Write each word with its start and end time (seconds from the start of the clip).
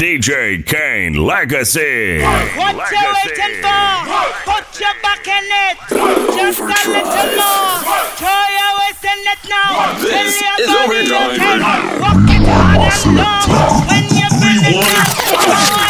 DJ 0.00 0.64
Kaine 0.64 1.12
Legacy. 1.12 2.22
What 2.22 2.74
Legacy. 2.74 2.96
you 2.96 3.04
waiting 3.20 3.60
for? 3.60 4.08
Put 4.48 4.80
your 4.80 4.96
back 5.02 5.28
in 5.28 5.44
it. 5.44 5.76
Just 6.40 6.60
a 6.60 6.64
little 6.88 7.28
more. 7.36 7.84
Throw 8.16 8.44
your 8.56 8.72
waist 8.80 9.04
in 9.04 9.20
it 9.28 9.44
now. 9.50 9.92
This 10.00 10.40
your 10.40 10.56
is 10.56 10.68
body, 10.72 11.04
you 11.04 11.36
can 11.36 11.60
walk 12.00 12.24
it 12.32 12.48
hard 12.48 12.80
and 12.80 13.12
long. 13.14 13.44
When 13.92 14.04
you 14.16 14.28
feel 14.40 14.64
it, 14.72 15.89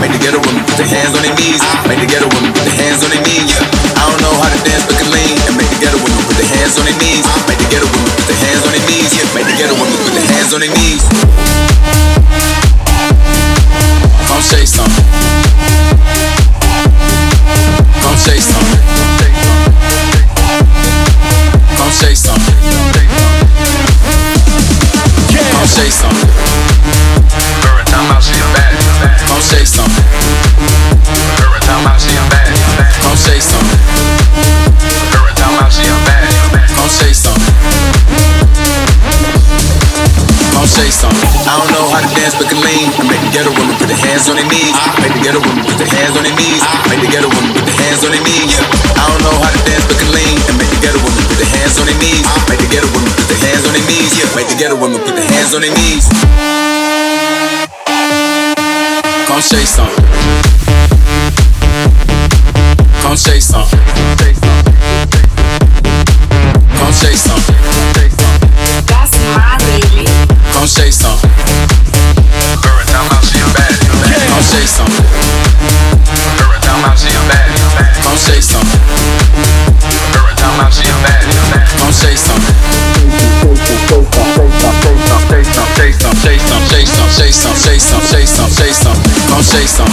Make 0.00 0.16
the 0.16 0.20
ghetto 0.24 0.40
women 0.40 0.64
put 0.64 0.80
their 0.80 0.88
hands 0.88 1.12
on 1.12 1.20
their 1.20 1.36
knees. 1.36 1.60
Make 1.84 2.00
the 2.00 2.08
ghetto 2.08 2.24
women 2.32 2.56
put 2.56 2.64
their 2.64 2.78
hands 2.80 3.04
on 3.04 3.12
their 3.12 3.20
knees. 3.20 3.52
Yeah. 3.52 4.00
I 4.00 4.08
don't 4.08 4.22
know 4.24 4.32
how 4.40 4.48
to 4.48 4.60
dance 4.64 4.88
but 4.88 4.96
can 4.96 5.12
lean. 5.12 5.36
And 5.44 5.54
make 5.60 5.68
the 5.68 5.76
ghetto 5.76 6.00
women 6.00 6.24
put 6.24 6.40
their 6.40 6.48
hands 6.56 6.80
on 6.80 6.88
their 6.88 6.96
knees. 6.96 7.28
Make 7.44 7.60
the 7.60 7.68
ghetto 7.68 7.84
women 7.84 8.08
put 8.16 8.26
their 8.32 8.40
hands 8.40 8.64
on 8.64 8.72
their 8.72 8.84
knees. 8.88 9.12
Yeah. 9.12 9.28
Make 9.36 9.44
the 9.44 9.56
ghetto 9.60 9.76
women 9.76 9.96
put 10.00 10.12
their 10.16 10.28
hands 10.32 10.50
on 10.56 10.60
their 10.64 10.72
knees. 10.72 11.04
Come 14.24 14.40
say 14.40 14.64
hands 46.10 46.18
on 46.18 46.24
their 46.24 46.36
knees. 46.36 46.62
Make 46.90 47.00
the 47.00 47.10
ghetto 47.10 47.28
woman 47.28 47.52
put 47.54 47.64
their 47.66 47.78
hands 47.86 48.02
on 48.02 48.10
their 48.10 48.22
knees. 48.22 48.58
I 48.98 49.06
don't 49.06 49.22
know 49.22 49.36
how 49.38 49.50
to 49.50 49.60
dance 49.62 49.86
but 49.86 49.98
can 49.98 50.10
lean. 50.10 50.36
And 50.50 50.58
make 50.58 50.70
the 50.70 50.80
ghetto 50.82 50.98
woman 50.98 51.22
put 51.22 51.38
their 51.38 51.50
hands 51.54 51.78
on 51.78 51.86
their 51.86 51.98
knees. 51.98 52.26
Make 52.50 52.58
the 52.58 52.70
ghetto 52.70 52.88
woman 52.90 53.10
put 53.14 53.26
their 53.30 53.38
hands 53.38 53.64
on 53.66 53.72
their 53.74 53.86
knees. 53.86 54.10
Yeah, 54.18 54.26
make 54.34 54.48
the 54.50 54.58
ghetto 54.58 54.76
woman 54.76 54.98
put 55.00 55.14
their 55.14 55.28
hands 55.30 55.54
on 55.54 55.62
their 55.62 55.74
knees. 55.74 56.04
Come 59.26 59.42
say 59.42 59.64
something. 59.64 60.04
Come 63.02 63.16
say 63.16 63.38
something. 63.38 63.89
Come 89.40 89.46
say 89.46 89.64
something. 89.64 89.89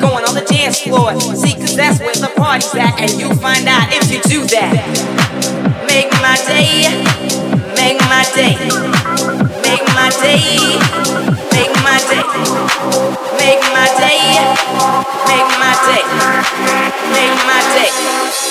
Going 0.00 0.24
on 0.24 0.34
the 0.34 0.44
dance 0.48 0.80
floor. 0.80 1.12
See, 1.36 1.54
cause 1.54 1.76
that's 1.76 2.00
where 2.00 2.14
the 2.14 2.32
party's 2.36 2.74
at, 2.74 2.98
and 3.00 3.10
you 3.20 3.34
find 3.36 3.68
out 3.68 3.92
if 3.92 4.10
you 4.10 4.20
do 4.24 4.46
that. 4.56 4.72
Make 5.86 6.10
my 6.24 6.36
day, 6.48 6.88
make 7.76 8.00
my 8.08 8.24
day, 8.34 8.56
make 9.62 9.84
my 9.92 10.08
day, 10.24 10.40
make 11.52 11.74
my 11.84 11.98
day, 12.08 12.24
make 13.36 13.62
my 13.76 13.88
day, 14.00 14.20
make 15.28 15.48
my 15.60 15.72
day, 15.84 16.02
make 17.12 17.36
my 17.44 17.60
day. 17.76 17.90
Yo, 17.92 18.06
yo, 18.06 18.46
yo. 18.46 18.49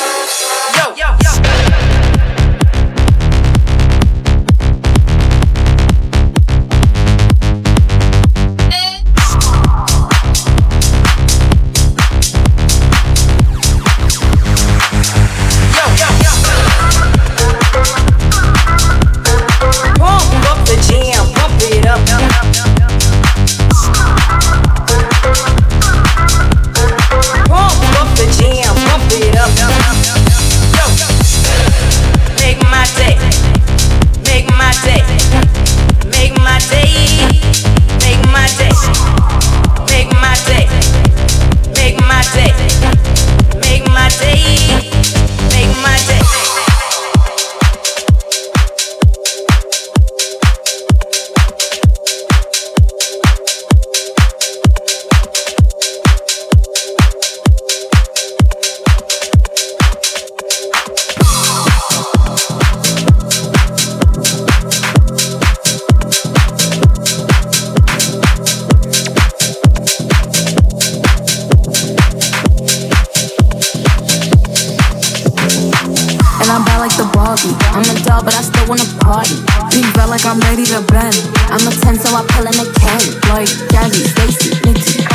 Like 80.09 80.25
I'm 80.25 80.39
ready 80.41 80.65
to 80.65 80.81
bend. 80.89 81.15
I'm 81.53 81.61
a 81.61 81.71
10, 81.71 81.99
so 82.01 82.09
I 82.17 82.25
pull 82.33 82.43
in 82.49 82.57
a 82.57 82.65
can. 82.81 83.01
Like 83.29 83.47
Gabby, 83.69 84.01
Stacy, 84.09 84.57
Nikki. 84.65 85.05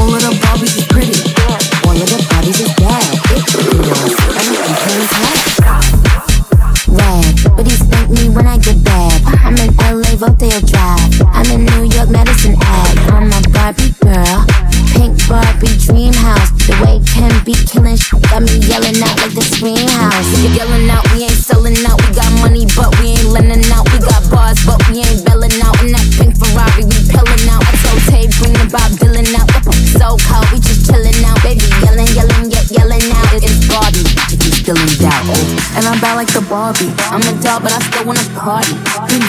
All 0.00 0.08
of 0.08 0.22
the 0.24 0.32
Barbies 0.40 0.72
is 0.72 0.86
pretty. 0.88 1.12
All 1.84 1.92
of 1.92 2.08
the 2.08 2.18
Barbies 2.32 2.64
is 2.64 2.72
bad. 2.80 3.04
I'm 4.40 4.48
playing 4.80 5.08
tag. 5.12 5.36
Rad, 6.88 7.34
but 7.56 7.66
he 7.68 7.74
spank 7.76 8.08
me 8.08 8.32
when 8.32 8.46
I 8.46 8.56
get 8.56 8.82
bad. 8.82 9.20
I'm 9.44 9.56
in 9.60 9.68
LA, 9.76 10.16
Rodeo 10.16 10.60
Drive. 10.64 11.12
I'm 11.28 11.46
in 11.52 11.68
New 11.68 11.84
York, 11.92 12.08
Madison 12.08 12.56
Ave. 12.56 13.00
I'm 13.12 13.28
a 13.28 13.40
Barbie 13.52 13.92
girl. 14.00 14.48
Pink 14.96 15.20
Barbie 15.28 15.76
dream 15.84 16.16
house. 16.16 16.48
The 16.64 16.72
way 16.80 17.04
Ken 17.04 17.32
be 17.44 17.52
killing 17.68 18.00
sh- 18.00 18.16
got 18.32 18.40
me 18.40 18.56
yelling 18.64 18.96
out 19.04 19.16
like 19.20 19.36
the 19.36 19.44
scream 19.44 19.88
house. 19.92 20.24
You're 20.40 20.56
yelling 20.56 20.88
out, 20.88 21.04
we 21.12 21.27
ain't 21.27 21.27
we 23.32 23.72
out. 23.72 23.84
We 23.92 23.98
got 24.00 24.24
bars, 24.30 24.58
but 24.64 24.80
we 24.88 25.04
ain't 25.04 25.24
belling 25.24 25.52
out. 25.60 25.76
In 25.84 25.92
that 25.92 26.06
pink 26.16 26.36
Ferrari, 26.36 26.84
we 26.84 26.96
pillin' 27.12 27.48
out. 27.52 27.62
I 27.64 27.72
told 27.84 28.00
Tay, 28.08 28.24
bring 28.40 28.54
the 28.56 28.68
Bob 28.72 28.90
Dylan 28.96 29.28
out. 29.36 29.48
The 29.64 29.72
so 29.98 30.16
cold, 30.28 30.48
we 30.52 30.58
just 30.60 30.88
chillin' 30.88 31.20
out. 31.28 31.40
Baby, 31.44 31.64
yelling, 31.84 32.08
yelling, 32.16 32.48
yet 32.48 32.66
yelling 32.72 33.04
out. 33.12 33.28
It's 33.36 33.68
Barbie, 33.68 34.04
if 34.32 34.40
you 34.40 34.52
still 34.52 34.78
in 34.80 34.92
doubt. 34.96 35.28
And 35.76 35.84
I'm 35.84 36.00
bad 36.00 36.16
like 36.16 36.32
the 36.32 36.44
Barbie. 36.48 36.92
I'm 37.12 37.22
a 37.22 37.34
doll, 37.42 37.60
but 37.60 37.72
I 37.72 37.80
still 37.84 38.06
wanna 38.08 38.24
party. 38.38 38.74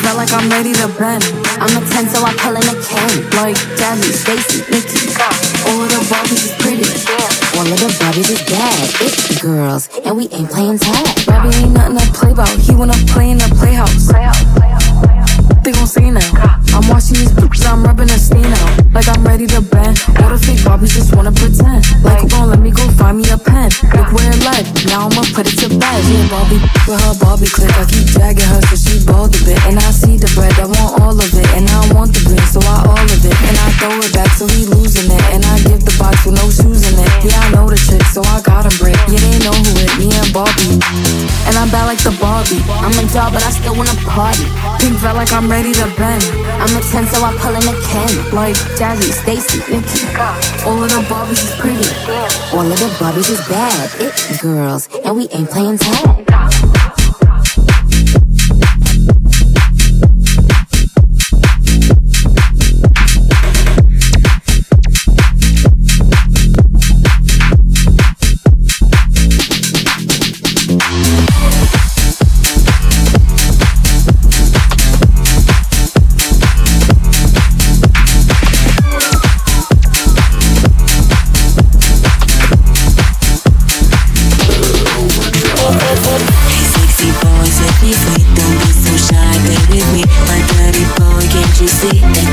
Felt 0.04 0.18
like 0.18 0.32
I'm 0.32 0.48
ready 0.50 0.74
to 0.74 0.88
bend. 0.96 1.24
I'm 1.60 1.76
a 1.76 1.82
10, 1.84 2.10
so 2.10 2.24
I 2.24 2.32
pull 2.40 2.56
in 2.56 2.64
a 2.64 2.76
can. 2.80 3.12
Like 3.36 3.60
Gabby, 3.76 4.12
Stacy, 4.16 4.64
Nikki. 4.72 5.59
All 5.70 5.84
of 5.84 5.90
the 5.90 6.02
Barbies 6.10 6.46
is 6.46 6.54
pretty. 6.58 6.82
All 7.58 7.62
of 7.62 7.80
the 7.80 7.90
Barbies 8.02 8.32
is 8.32 8.42
bad. 8.50 8.90
It's 9.02 9.40
girls, 9.40 9.88
and 10.04 10.18
we 10.18 10.24
ain't 10.30 10.50
playing 10.50 10.80
tag. 10.80 11.26
Barbie 11.28 11.56
ain't 11.58 11.74
nothing 11.74 11.98
to 11.98 12.12
play 12.12 12.32
about. 12.32 12.50
He 12.50 12.74
wanna 12.74 12.98
play 13.06 13.30
in 13.30 13.38
the 13.38 13.54
playhouse. 13.60 14.10
They 15.70 15.78
gon' 15.78 15.86
say 15.86 16.10
now. 16.10 16.26
I'm 16.74 16.82
watching 16.90 17.22
these 17.22 17.30
bitches, 17.30 17.62
I'm 17.70 17.86
rubbing 17.86 18.10
a 18.10 18.18
stain 18.18 18.42
out. 18.42 18.90
Like 18.90 19.06
I'm 19.06 19.22
ready 19.22 19.46
to 19.54 19.62
bend. 19.62 20.02
All 20.18 20.34
the 20.34 20.42
fake 20.42 20.66
Barbies 20.66 20.98
just 20.98 21.14
wanna 21.14 21.30
pretend. 21.30 21.86
Like, 22.02 22.26
who 22.26 22.30
gon' 22.34 22.50
let 22.50 22.58
me 22.58 22.74
go 22.74 22.82
find 22.98 23.22
me 23.22 23.30
a 23.30 23.38
pen? 23.38 23.70
Look 23.94 24.10
where 24.10 24.34
it 24.34 24.42
led. 24.42 24.66
Now 24.90 25.06
I'ma 25.06 25.22
put 25.30 25.46
it 25.46 25.62
to 25.62 25.70
bed. 25.70 26.02
Yeah, 26.10 26.26
Barbie, 26.26 26.58
with 26.90 26.98
her 26.98 27.14
Barbie 27.22 27.54
click. 27.54 27.70
I 27.78 27.86
keep 27.86 28.10
dragging 28.10 28.50
her 28.50 28.66
so 28.66 28.82
she 28.82 28.98
bald 29.06 29.38
a 29.38 29.40
bit. 29.46 29.62
And 29.70 29.78
I 29.78 29.94
see 29.94 30.18
the 30.18 30.26
bread, 30.34 30.58
I 30.58 30.66
want 30.66 31.06
all 31.06 31.14
of 31.14 31.30
it. 31.38 31.50
And 31.54 31.70
I 31.70 31.86
want 31.94 32.18
the 32.18 32.26
green, 32.26 32.42
so 32.50 32.66
I 32.66 32.90
all 32.90 33.06
of 33.06 33.22
it. 33.22 33.38
And 33.46 33.54
I 33.62 33.70
throw 33.78 33.94
it 33.94 34.10
back, 34.10 34.34
so 34.34 34.50
he 34.50 34.66
losing 34.66 35.06
it. 35.06 35.26
And 35.38 35.46
I 35.46 35.62
give 35.70 35.86
the 35.86 35.94
box 36.02 36.26
with 36.26 36.34
no 36.34 36.50
shoes 36.50 36.82
in 36.90 36.98
it. 36.98 37.10
Yeah, 37.22 37.38
I 37.46 37.54
know 37.54 37.70
the 37.70 37.78
trick, 37.78 38.02
so 38.10 38.26
I 38.26 38.42
got 38.42 38.66
him 38.66 38.74
break. 38.82 38.98
Yeah, 39.06 39.22
they 39.22 39.38
know 39.46 39.54
who 39.54 39.70
it, 39.86 39.94
me 40.02 40.10
and 40.18 40.34
Barbie. 40.34 40.82
And 41.46 41.54
I'm 41.62 41.70
bad 41.70 41.86
like 41.86 42.02
the 42.02 42.14
Barbie. 42.18 42.58
I'm 42.82 42.94
a 42.98 43.06
doll, 43.14 43.30
but 43.30 43.46
I 43.46 43.54
still 43.54 43.78
wanna 43.78 43.94
party. 44.08 44.50
Pink 44.80 44.96
felt 45.04 45.20
like 45.20 45.34
I'm 45.34 45.52
ready 45.52 45.59
to 45.64 45.94
bend. 45.98 46.24
I'm 46.62 46.76
a 46.78 46.82
10, 46.82 47.08
so 47.08 47.24
I 47.24 47.36
pull 47.38 47.52
in 47.52 47.64
a 47.68 47.76
can. 47.92 48.34
Like 48.34 48.56
Jazzy, 48.80 49.12
Stacy, 49.12 49.60
Nikki. 49.70 50.08
all 50.66 50.82
of 50.82 50.90
the 50.90 51.04
Barbies 51.10 51.44
is 51.44 51.54
pretty. 51.60 51.84
All 52.56 52.66
of 52.66 52.80
the 52.80 52.88
Barbies 52.98 53.30
is 53.30 53.46
bad. 53.48 53.90
It's 54.00 54.42
girls, 54.42 54.88
and 55.04 55.18
we 55.18 55.28
ain't 55.30 55.50
playing 55.50 55.78
tag. 55.78 56.59
Set. 87.94 88.22
Don't 88.36 88.58
be 88.62 88.72
so 88.72 88.94
shy, 88.98 89.34
get 89.48 89.64
with 89.70 89.88
me. 89.94 90.04
My 90.28 90.40
dirty 90.54 90.86
boy, 90.98 91.24
can't 91.34 91.56
you 91.62 91.68
see 91.68 92.29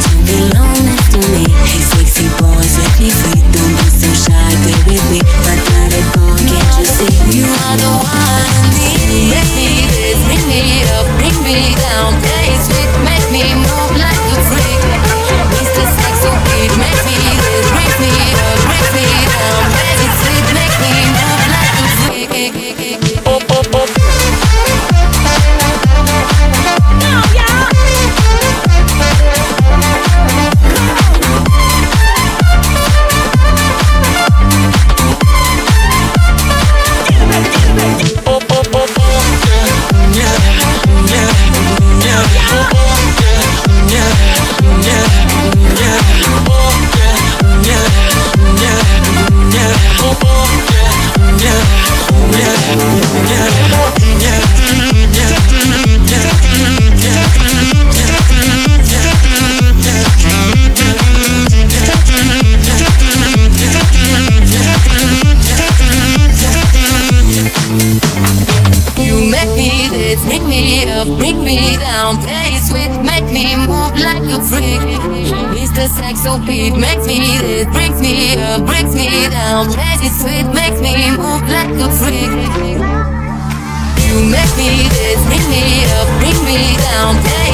down. 87.14 87.45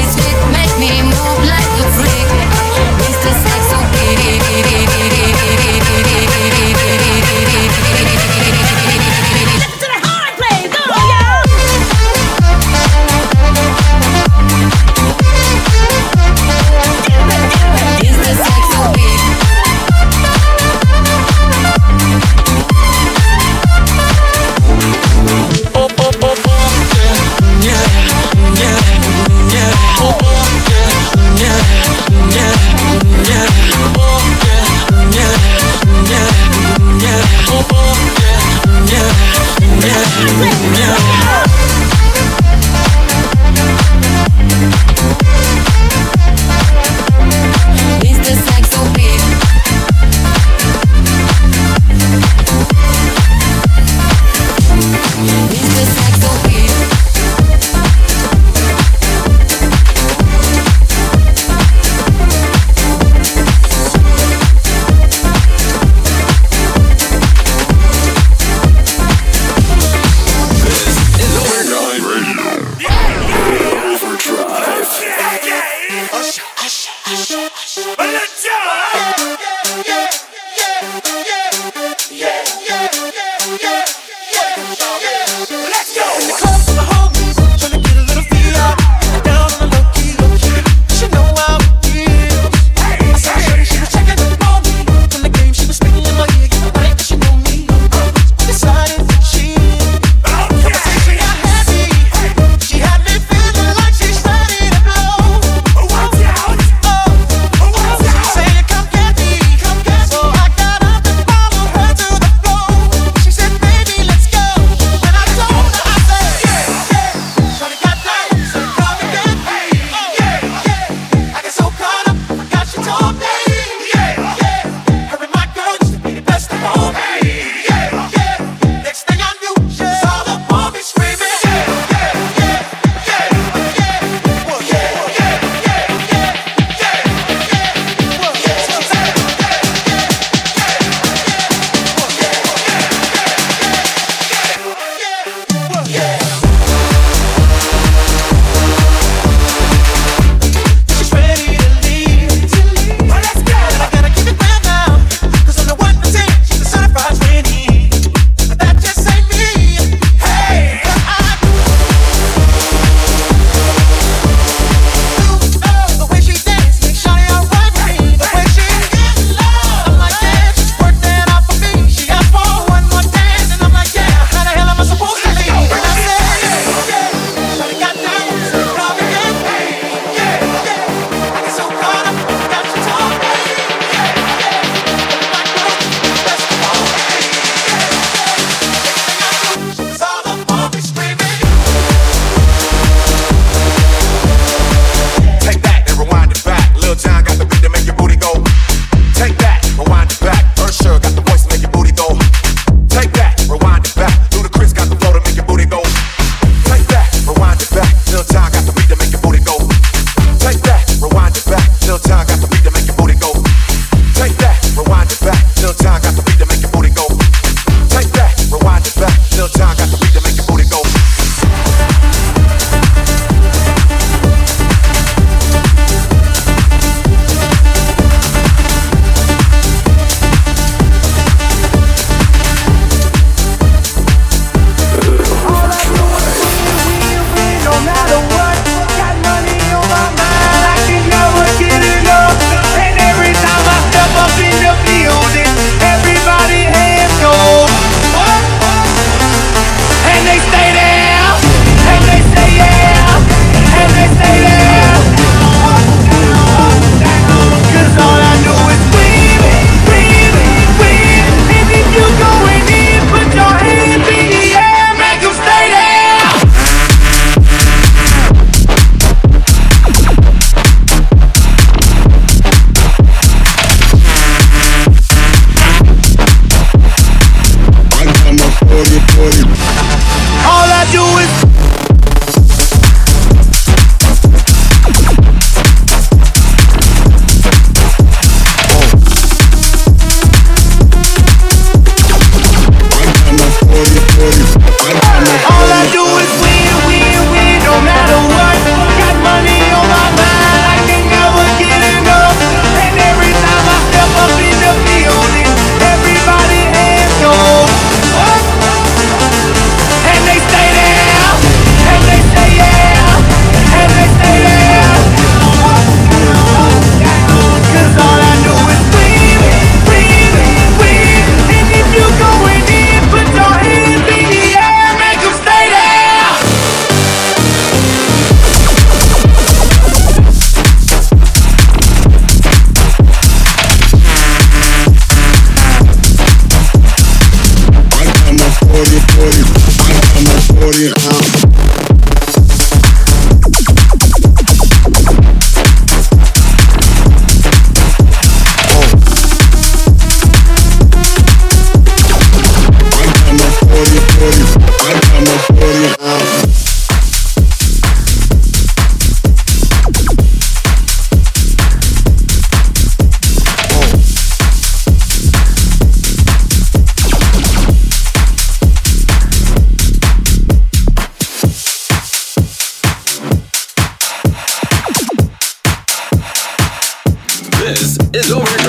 Is 378.15 378.31
Overdrive 378.31 378.62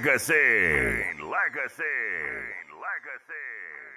Legacy. 0.00 0.32
Legacy. 1.20 1.84
Legacy. 2.72 3.79